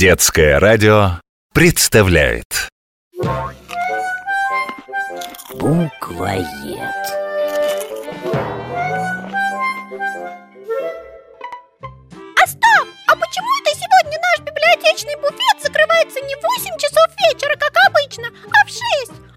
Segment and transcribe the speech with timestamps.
[0.00, 1.20] Детское радио
[1.52, 2.70] представляет
[5.52, 7.04] Буквоед
[12.32, 12.88] А стоп!
[13.08, 18.28] А почему это сегодня наш библиотечный буфет закрывается не в 8 часов вечера, как обычно,
[18.58, 18.82] а в 6?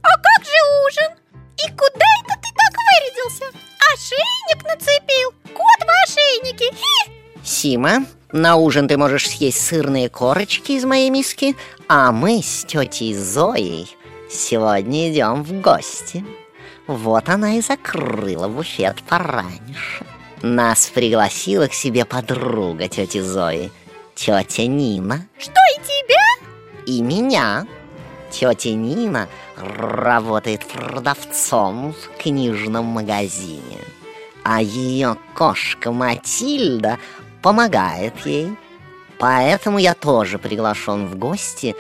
[0.01, 1.11] А как же ужин?
[1.57, 3.45] И куда это ты так вырядился?
[3.93, 5.33] Ошейник нацепил?
[5.53, 6.71] Кот в ошейнике?
[6.73, 6.92] Хи!
[7.53, 11.55] Сима, на ужин ты можешь съесть сырные корочки из моей миски
[11.87, 13.95] А мы с тетей Зоей
[14.29, 16.25] сегодня идем в гости.
[16.87, 20.05] Вот она и закрыла буфет пораньше.
[20.41, 23.71] Нас пригласила к себе подруга тети Зои
[24.15, 25.27] Тетя Нина.
[25.37, 26.23] Что и тебя?
[26.85, 27.67] и меня.
[28.31, 33.77] Тетя Нина работает продавцом в книжном магазине.
[34.43, 36.97] А ее кошка Матильда
[37.43, 38.55] помогает ей.
[39.19, 41.75] Поэтому я тоже приглашен в гости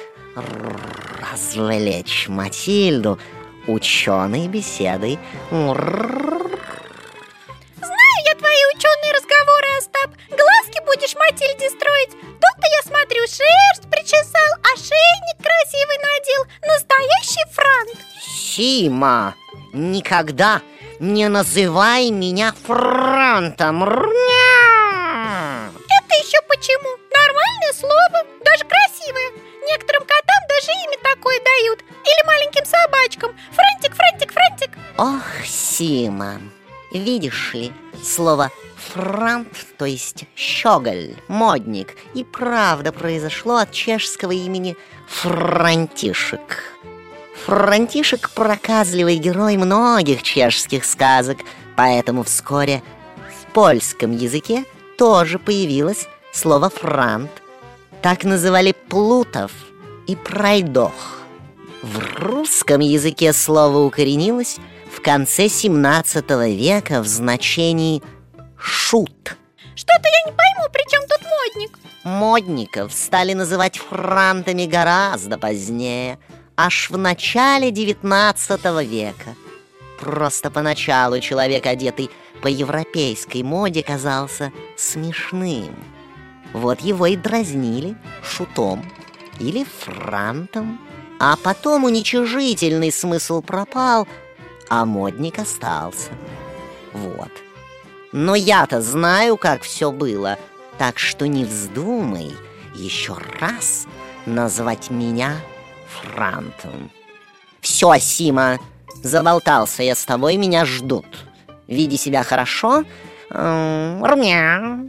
[1.31, 3.17] развлечь Матильду
[3.65, 5.17] ученой беседой.
[5.49, 5.77] Знаю
[8.25, 10.11] я твои ученые разговоры, Остап.
[10.29, 12.11] Глазки будешь Матильде строить.
[12.11, 16.45] Тут-то я смотрю, шерсть причесал Ошейник красивый надел.
[16.67, 19.35] Настоящий франт Сима,
[19.73, 20.61] никогда
[20.99, 24.52] не называй меня фронтом Рня!
[26.33, 26.97] Еще почему?
[27.13, 29.31] Нормальное слово, даже красивое
[29.69, 36.41] Некоторым котам даже имя такое дают Или маленьким собачкам Франтик, Франтик, Франтик Ох, Сима,
[36.91, 44.75] видишь ли, слово «франт», то есть «щеголь», «модник» и правда произошло от чешского имени
[45.07, 46.73] Франтишек.
[47.45, 51.37] Франтишек– проказливый герой многих чешских сказок,
[51.75, 52.81] поэтому вскоре
[53.17, 54.65] в польском языке
[54.97, 57.31] тоже появилось слово «франт».
[58.01, 59.51] Так называли плутов
[60.07, 61.21] и пройдох.
[61.81, 64.57] В русском языке слово укоренилось
[64.91, 68.01] в конце 17 века в значении
[68.57, 69.37] «шут».
[69.75, 76.19] Что-то я не пойму, при чем тут модник Модников стали называть франтами гораздо позднее,
[76.57, 79.35] аж в начале 19 века.
[79.99, 82.09] Просто поначалу человек, одетый
[82.41, 85.73] по европейской моде, казался смешным.
[86.53, 88.85] Вот его и дразнили шутом
[89.39, 90.79] или франтом.
[91.19, 94.07] А потом уничижительный смысл пропал,
[94.69, 96.11] а модник остался.
[96.93, 97.31] Вот.
[98.11, 100.37] Но я-то знаю, как все было,
[100.77, 102.33] так что не вздумай
[102.75, 103.87] еще раз
[104.25, 105.35] назвать меня
[105.87, 106.91] Франтом.
[107.61, 108.59] Все, Сима,
[109.01, 111.05] заболтался я с тобой, меня ждут.
[111.67, 112.83] Види себя хорошо.
[113.29, 114.79] Румя.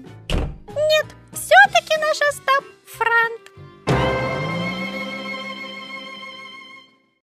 [2.14, 2.43] Tschüss.